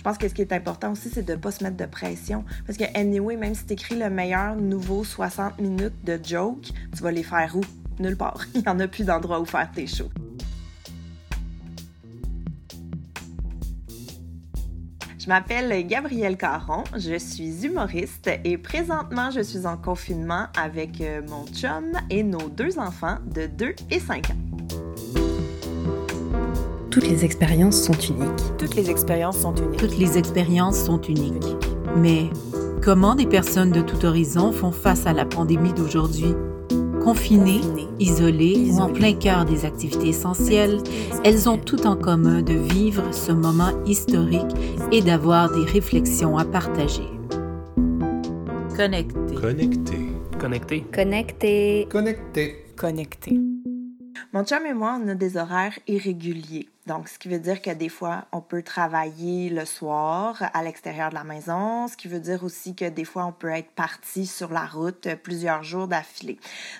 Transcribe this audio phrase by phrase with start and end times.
[0.00, 1.84] Je pense que ce qui est important aussi, c'est de ne pas se mettre de
[1.84, 2.42] pression.
[2.66, 7.02] Parce que, anyway, même si tu écris le meilleur nouveau 60 minutes de joke, tu
[7.02, 7.60] vas les faire où?
[7.98, 8.40] Nulle part.
[8.54, 10.08] Il n'y en a plus d'endroit où faire tes shows.
[15.18, 21.20] Je m'appelle Gabrielle Caron, je suis humoriste et présentement je suis en confinement avec euh,
[21.28, 24.49] mon chum et nos deux enfants de 2 et 5 ans.
[26.90, 28.58] Toutes les expériences sont uniques.
[28.58, 29.78] Toutes les expériences sont uniques.
[29.78, 31.56] Toutes les expériences sont uniques.
[31.96, 32.28] Mais
[32.82, 36.34] comment des personnes de tout horizon font face à la pandémie d'aujourd'hui?
[37.00, 37.60] Confinées,
[38.00, 40.82] isolées ou en plein cœur des activités essentielles,
[41.24, 44.52] elles ont tout en commun de vivre ce moment historique
[44.90, 47.08] et d'avoir des réflexions à partager.
[48.76, 49.34] Connecté.
[49.40, 49.96] Connecté.
[50.40, 50.84] Connecté.
[50.92, 51.88] Connecté.
[51.88, 52.64] Connecté.
[52.76, 53.40] Connecté.
[54.32, 56.66] Mon chum et moi, on a des horaires irréguliers.
[56.86, 61.10] Donc, ce qui veut dire que des fois, on peut travailler le soir à l'extérieur
[61.10, 64.26] de la maison, ce qui veut dire aussi que des fois, on peut être parti
[64.26, 66.38] sur la route plusieurs jours d'affilée.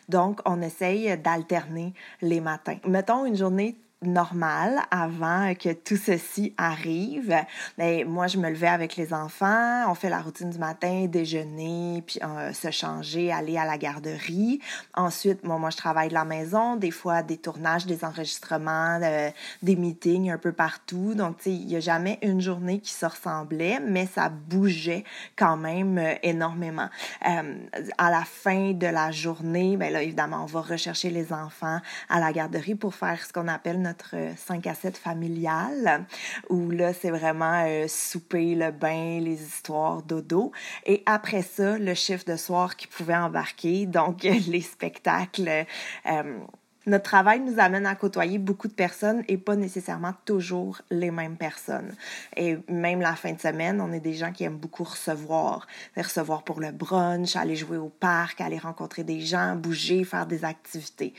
[0.09, 1.93] Donc, on essaye d'alterner
[2.23, 2.79] les matins.
[2.87, 7.35] Mettons une journée normal avant que tout ceci arrive.
[7.77, 12.03] Mais moi, je me levais avec les enfants, on fait la routine du matin, déjeuner,
[12.07, 14.61] puis euh, se changer, aller à la garderie.
[14.95, 19.31] Ensuite, moi, moi, je travaille de la maison, des fois des tournages, des enregistrements, euh,
[19.63, 21.15] des meetings un peu partout.
[21.15, 25.05] Donc, tu sais, il n'y a jamais une journée qui se ressemblait, mais ça bougeait
[25.37, 26.89] quand même euh, énormément.
[27.23, 32.21] à la fin de la journée, ben là, évidemment, on va rechercher les enfants à
[32.21, 36.07] la garderie pour faire ce qu'on appelle notre 5 à 7 familial,
[36.49, 40.53] où là, c'est vraiment euh, souper, le bain, les histoires dodo.
[40.87, 45.67] Et après ça, le chiffre de soir qui pouvait embarquer, donc les spectacles.
[46.07, 46.39] Euh,
[46.87, 51.37] notre travail nous amène à côtoyer beaucoup de personnes et pas nécessairement toujours les mêmes
[51.37, 51.95] personnes.
[52.37, 55.67] Et même la fin de semaine, on est des gens qui aiment beaucoup recevoir.
[55.97, 60.45] Recevoir pour le brunch, aller jouer au parc, aller rencontrer des gens, bouger, faire des
[60.45, 61.13] activités.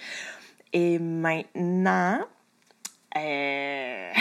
[0.73, 2.19] Et maintenant,
[3.17, 4.11] euh,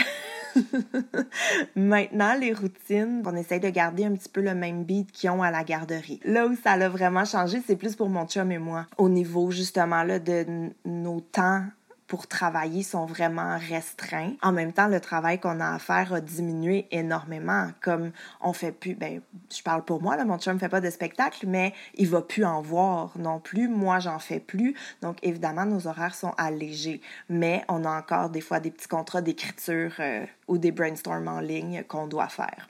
[1.75, 5.43] maintenant, les routines, on essaye de garder un petit peu le même beat qu'ils ont
[5.43, 6.19] à la garderie.
[6.25, 8.85] Là où ça a vraiment changé, c'est plus pour mon chum et moi.
[8.97, 10.45] Au niveau, justement, là, de
[10.85, 11.63] nos temps
[12.11, 14.33] pour travailler sont vraiment restreints.
[14.41, 17.69] En même temps, le travail qu'on a à faire a diminué énormément.
[17.79, 18.11] Comme
[18.41, 21.45] on fait plus, ben, je parle pour moi, là, mon chum fait pas de spectacle,
[21.47, 23.69] mais il va plus en voir non plus.
[23.69, 24.75] Moi, j'en fais plus.
[25.01, 26.99] Donc, évidemment, nos horaires sont allégés.
[27.29, 31.39] Mais on a encore des fois des petits contrats d'écriture euh, ou des brainstorms en
[31.39, 32.67] ligne qu'on doit faire.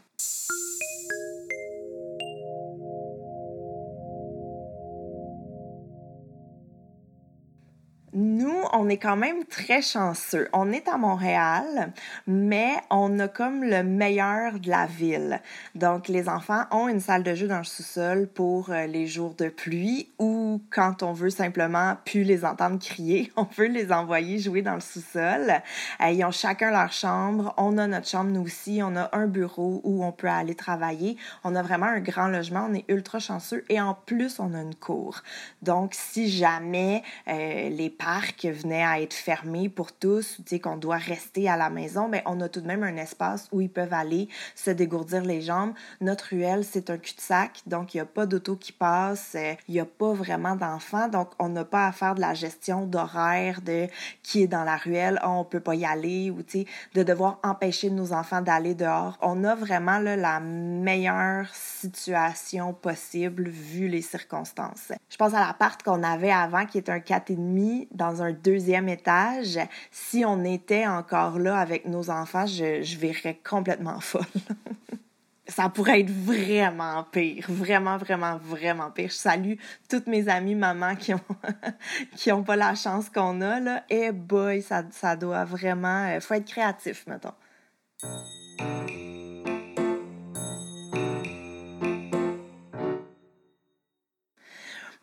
[8.41, 10.49] Nous, on est quand même très chanceux.
[10.51, 11.93] On est à Montréal,
[12.25, 15.39] mais on a comme le meilleur de la ville.
[15.75, 19.35] Donc, les enfants ont une salle de jeu dans le sous-sol pour euh, les jours
[19.35, 24.39] de pluie ou quand on veut simplement plus les entendre crier, on peut les envoyer
[24.39, 25.61] jouer dans le sous-sol.
[26.01, 27.53] Euh, ils ont chacun leur chambre.
[27.57, 28.81] On a notre chambre, nous aussi.
[28.83, 31.15] On a un bureau où on peut aller travailler.
[31.43, 32.67] On a vraiment un grand logement.
[32.71, 35.21] On est ultra chanceux et en plus, on a une cour.
[35.61, 40.77] Donc, si jamais euh, les parcs venaient à être fermés pour tous, tu sais, qu'on
[40.77, 43.69] doit rester à la maison, mais on a tout de même un espace où ils
[43.69, 45.73] peuvent aller se dégourdir les jambes.
[45.99, 49.73] Notre ruelle, c'est un cul-de-sac, donc il n'y a pas d'auto qui passe, euh, il
[49.73, 53.61] n'y a pas vraiment d'enfants, donc on n'a pas à faire de la gestion d'horaire
[53.61, 53.87] de
[54.23, 57.03] qui est dans la ruelle, oh, on peut pas y aller, ou tu sais, de
[57.03, 59.17] devoir empêcher nos enfants d'aller dehors.
[59.21, 64.91] On a vraiment la meilleure situation possible vu les circonstances.
[65.09, 69.59] Je pense à l'appart qu'on avait avant qui était un 4,5 dans un deuxième étage,
[69.91, 74.25] si on était encore là avec nos enfants, je, je verrais complètement folle.
[75.51, 79.09] ça pourrait être vraiment pire, vraiment, vraiment, vraiment pire.
[79.09, 79.53] Je salue
[79.89, 81.21] toutes mes amies mamans qui ont
[82.15, 83.83] qui ont pas la chance qu'on a là.
[83.89, 87.33] Et eh boy, ça, ça doit vraiment, euh, faut être créatif, mettons.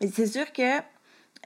[0.01, 0.79] Mais c'est sûr que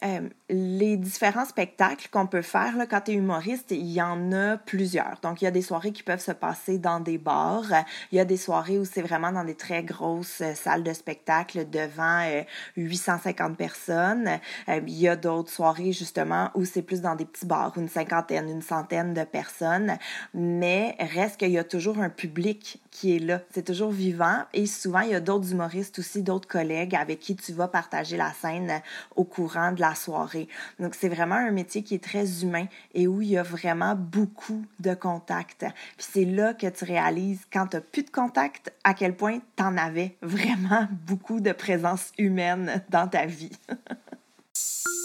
[0.03, 4.57] euh, les différents spectacles qu'on peut faire quand tu es humoriste, il y en a
[4.57, 5.19] plusieurs.
[5.21, 7.71] Donc, il y a des soirées qui peuvent se passer dans des bars.
[8.11, 10.93] Il y a des soirées où c'est vraiment dans des très grosses euh, salles de
[10.93, 12.27] spectacle devant
[12.75, 14.29] 850 euh, personnes.
[14.67, 18.49] il y a d'autres soirées, justement, où c'est plus dans des petits bars, une cinquantaine,
[18.49, 19.97] une centaine de personnes.
[20.33, 23.41] Mais reste qu'il y a toujours un public qui est là.
[23.51, 27.35] C'est toujours vivant et souvent, il y a d'autres humoristes aussi, d'autres collègues avec qui
[27.35, 28.81] tu vas partager la scène
[29.15, 30.47] au courant de la soirée.
[30.79, 33.95] Donc, c'est vraiment un métier qui est très humain et où il y a vraiment
[33.95, 35.65] beaucoup de contacts.
[35.97, 39.39] Puis c'est là que tu réalises, quand tu n'as plus de contact, à quel point
[39.55, 43.57] tu en avais vraiment beaucoup de présence humaine dans ta vie.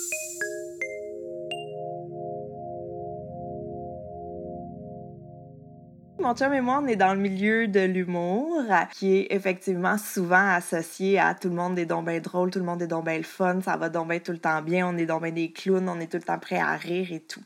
[6.20, 10.50] Mon chum et moi, on est dans le milieu de l'humour, qui est effectivement souvent
[10.50, 13.19] associé à tout le monde est donc bien drôle, tout le monde est donc bien
[13.19, 15.53] le fun, ça va donc bien tout le temps bien, on est donc bien des
[15.53, 17.43] clowns, on est tout le temps prêt à rire et tout.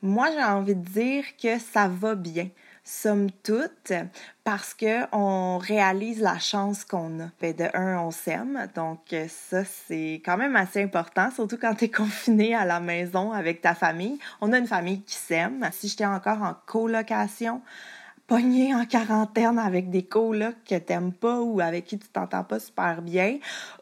[0.00, 2.48] Moi, j'ai envie de dire que ça va bien
[2.82, 3.92] somme toute,
[4.42, 7.28] parce que on réalise la chance qu'on a.
[7.42, 11.84] Ben, de un, on s'aime, donc ça, c'est quand même assez important, surtout quand tu
[11.84, 14.18] es confiné à la maison avec ta famille.
[14.40, 15.68] On a une famille qui s'aime.
[15.72, 17.60] Si j'étais encore en colocation,
[18.28, 22.60] pogné en quarantaine avec des colocs que t'aimes pas ou avec qui tu t'entends pas
[22.60, 23.38] super bien,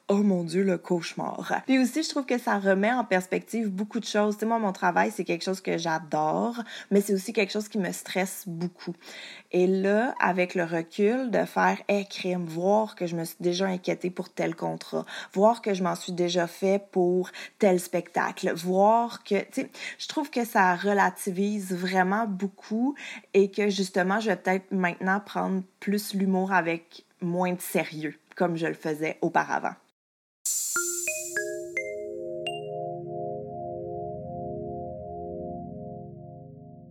[0.09, 1.63] oh mon Dieu, le cauchemar.
[1.67, 4.37] Puis aussi, je trouve que ça remet en perspective beaucoup de choses.
[4.37, 6.63] Tu sais, moi, mon travail, c'est quelque chose que j'adore,
[6.93, 8.95] mais c'est aussi quelque chose qui me stresse beaucoup.
[9.51, 14.11] Et là, avec le recul, de faire écrire, voir que je me suis déjà inquiétée
[14.11, 19.41] pour tel contrat, voir que je m'en suis déjà fait pour tel spectacle, voir que,
[19.41, 22.95] tu sais, je trouve que ça relativise vraiment beaucoup
[23.35, 28.67] et que justement, je peut-être maintenant prendre plus l'humour avec moins de sérieux, comme je
[28.67, 29.75] le faisais auparavant.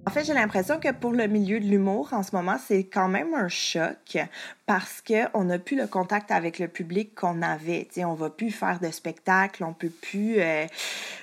[0.07, 3.09] En fait, j'ai l'impression que pour le milieu de l'humour, en ce moment, c'est quand
[3.09, 4.17] même un choc
[4.65, 7.87] parce qu'on n'a plus le contact avec le public qu'on avait.
[7.97, 10.39] On on va plus faire de spectacle, on peut plus...
[10.39, 10.67] Euh,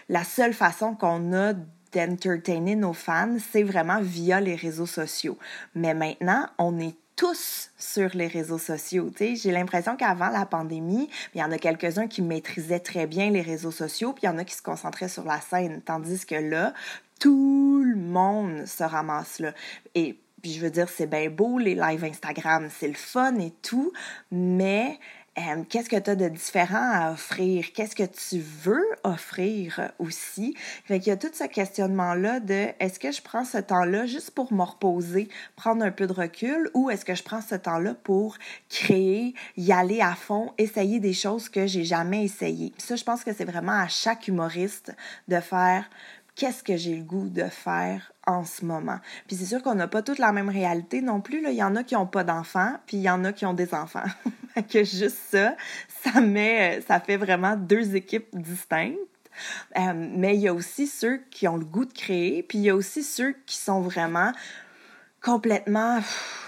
[0.09, 1.55] la seule façon qu'on a
[1.93, 5.39] d'entertainer nos fans, c'est vraiment via les réseaux sociaux.
[5.75, 9.11] Mais maintenant, on est tous sur les réseaux sociaux.
[9.19, 13.43] J'ai l'impression qu'avant la pandémie, il y en a quelques-uns qui maîtrisaient très bien les
[13.43, 16.35] réseaux sociaux, puis il y en a qui se concentraient sur la scène, tandis que
[16.35, 16.73] là,
[17.21, 19.53] tout le monde se ramasse là.
[19.95, 23.53] Et puis je veux dire, c'est bien beau, les lives Instagram, c'est le fun et
[23.63, 23.93] tout,
[24.33, 24.99] mais
[25.39, 27.73] euh, qu'est-ce que tu as de différent à offrir?
[27.73, 30.55] Qu'est-ce que tu veux offrir aussi?
[30.85, 34.33] Fait qu'il y a tout ce questionnement-là de est-ce que je prends ce temps-là juste
[34.33, 37.95] pour me reposer, prendre un peu de recul, ou est-ce que je prends ce temps-là
[38.03, 38.37] pour
[38.69, 42.75] créer, y aller à fond, essayer des choses que j'ai jamais essayées?
[42.77, 44.95] ça, je pense que c'est vraiment à chaque humoriste
[45.29, 45.89] de faire
[46.35, 48.99] qu'est-ce que j'ai le goût de faire en ce moment.
[49.27, 51.43] Puis c'est sûr qu'on n'a pas toute la même réalité non plus.
[51.47, 53.55] Il y en a qui n'ont pas d'enfants, puis il y en a qui ont
[53.55, 54.05] des enfants.
[54.71, 55.57] que juste ça,
[55.89, 58.99] ça met, ça fait vraiment deux équipes distinctes.
[59.79, 62.65] Euh, mais il y a aussi ceux qui ont le goût de créer, puis il
[62.65, 64.33] y a aussi ceux qui sont vraiment
[65.23, 66.01] complètement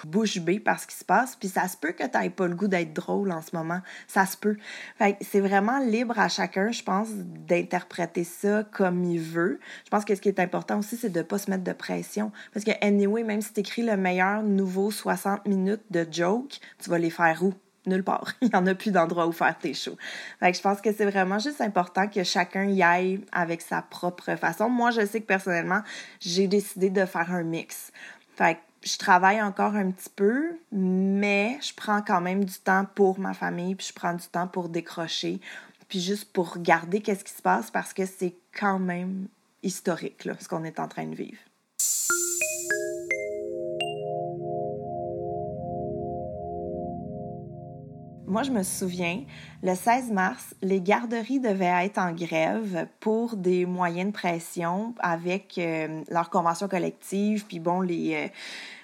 [0.05, 1.37] bouche bée par ce qui se passe.
[1.37, 3.81] Puis ça se peut que tu n'aies pas le goût d'être drôle en ce moment.
[4.09, 4.57] Ça se peut.
[4.99, 9.61] Fait c'est vraiment libre à chacun, je pense, d'interpréter ça comme il veut.
[9.85, 11.73] Je pense que ce qui est important aussi, c'est de ne pas se mettre de
[11.73, 12.33] pression.
[12.53, 16.91] Parce que, anyway, même si tu écris le meilleur nouveau 60 minutes de joke, tu
[16.91, 17.55] vas les faire où?
[17.87, 18.33] nulle part.
[18.41, 19.97] Il n'y en a plus d'endroit où faire tes shows.
[20.41, 23.83] Fait que je pense que c'est vraiment juste important que chacun y aille avec sa
[23.83, 24.69] propre façon.
[24.69, 25.83] Moi, je sais que personnellement,
[26.21, 27.93] j'ai décidé de faire un mix.
[28.37, 32.87] Fait que je travaille encore un petit peu, mais je prends quand même du temps
[32.95, 35.41] pour ma famille, puis je prends du temps pour décrocher,
[35.89, 39.29] puis juste pour regarder qu'est-ce qui se passe parce que c'est quand même
[39.63, 41.39] historique, là, ce qu'on est en train de vivre.
[48.35, 49.23] Moi, je me souviens,
[49.63, 55.57] le 16 mars, les garderies devaient être en grève pour des moyens de pression avec
[55.57, 58.15] euh, leur convention collective, puis bon, les...
[58.17, 58.29] Euh,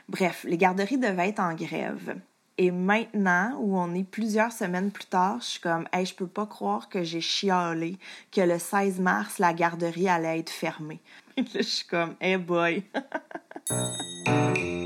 [0.09, 2.15] bref, les garderies devaient être en grève.
[2.59, 6.29] Et maintenant, où on est plusieurs semaines plus tard, je suis comme, hey, je peux
[6.29, 7.99] pas croire que j'ai chialé
[8.31, 11.01] que le 16 mars, la garderie allait être fermée.
[11.37, 12.85] je suis comme, hey boy.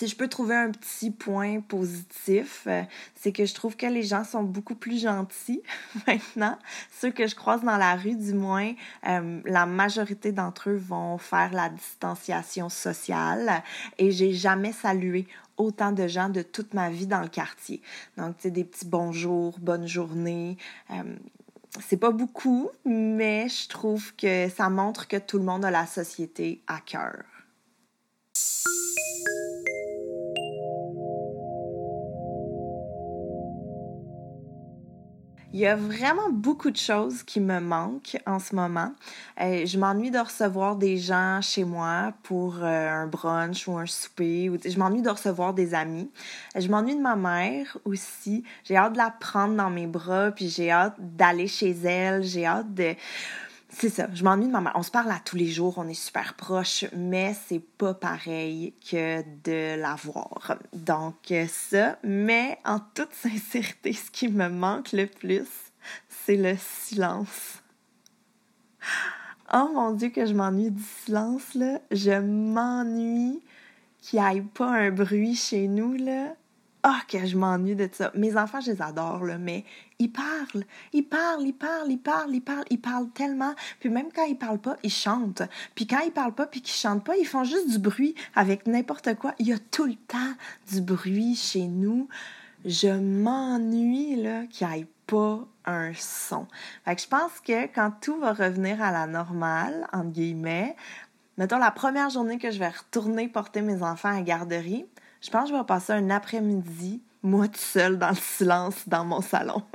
[0.00, 2.82] si je peux trouver un petit point positif, euh,
[3.16, 5.62] c'est que je trouve que les gens sont beaucoup plus gentils
[6.06, 6.56] maintenant.
[6.90, 8.72] Ceux que je croise dans la rue, du moins,
[9.06, 13.62] euh, la majorité d'entre eux vont faire la distanciation sociale
[13.98, 15.26] et j'ai jamais salué
[15.58, 17.82] autant de gens de toute ma vie dans le quartier.
[18.16, 20.56] Donc, tu sais, des petits bonjours, bonne journée.
[20.92, 21.14] Euh,
[21.78, 25.84] c'est pas beaucoup, mais je trouve que ça montre que tout le monde a la
[25.84, 27.18] société à cœur.
[35.52, 38.92] Il y a vraiment beaucoup de choses qui me manquent en ce moment.
[39.40, 43.86] Euh, je m'ennuie de recevoir des gens chez moi pour euh, un brunch ou un
[43.86, 44.48] souper.
[44.48, 46.08] Ou, je m'ennuie de recevoir des amis.
[46.54, 48.44] Je m'ennuie de ma mère aussi.
[48.62, 52.22] J'ai hâte de la prendre dans mes bras, puis j'ai hâte d'aller chez elle.
[52.22, 52.94] J'ai hâte de
[53.72, 54.72] c'est ça, je m'ennuie de ma.
[54.74, 58.74] On se parle à tous les jours, on est super proches, mais c'est pas pareil
[58.90, 60.56] que de la voir.
[60.72, 65.48] Donc ça, mais en toute sincérité, ce qui me manque le plus,
[66.08, 67.62] c'est le silence.
[69.52, 71.80] Oh mon Dieu que je m'ennuie du silence, là.
[71.90, 73.40] Je m'ennuie
[74.00, 76.34] qu'il n'y ait pas un bruit chez nous, là.
[76.82, 78.10] Ah, que je m'ennuie de ça.
[78.14, 79.64] Mes enfants, je les adore, mais
[79.98, 80.64] ils parlent.
[80.94, 83.54] Ils parlent, ils parlent, ils parlent, ils parlent, ils parlent tellement.
[83.80, 85.42] Puis même quand ils parlent pas, ils chantent.
[85.74, 88.66] Puis quand ils parlent pas puis qu'ils chantent pas, ils font juste du bruit avec
[88.66, 89.34] n'importe quoi.
[89.38, 90.32] Il y a tout le temps
[90.72, 92.08] du bruit chez nous.
[92.64, 96.46] Je m'ennuie, là, qu'il n'y ait pas un son.
[96.84, 100.76] Fait que je pense que quand tout va revenir à la normale, entre guillemets,
[101.36, 104.86] mettons la première journée que je vais retourner porter mes enfants à garderie,
[105.20, 109.04] je pense que je vais passer un après-midi, moi tout seul, dans le silence, dans
[109.04, 109.62] mon salon.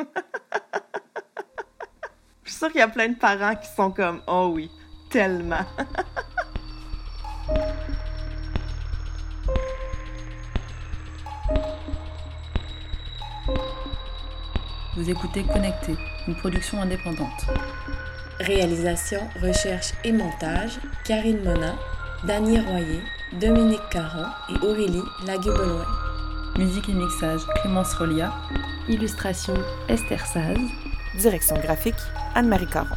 [2.44, 4.72] je suis sûre qu'il y a plein de parents qui sont comme Oh oui,
[5.10, 5.66] tellement.
[14.96, 17.46] Vous écoutez Connecté, une production indépendante.
[18.40, 21.76] Réalisation, recherche et montage, Karine Mona,
[22.24, 23.02] Dany Royer,
[23.40, 25.86] Dominique Caron et Aurélie Laguebeloin.
[26.58, 28.34] Musique et mixage Clémence Rolia.
[28.88, 29.56] Illustration
[29.90, 30.58] Esther Saz.
[31.18, 31.96] Direction graphique
[32.34, 32.96] Anne-Marie Caron.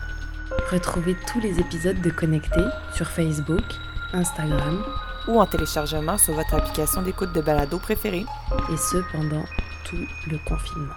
[0.71, 2.61] Retrouvez tous les épisodes de Connecté
[2.95, 3.65] sur Facebook,
[4.13, 4.85] Instagram
[5.27, 8.25] ou en téléchargement sur votre application d'écoute de balado préférée.
[8.73, 9.45] Et ce pendant
[9.87, 10.95] tout le confinement.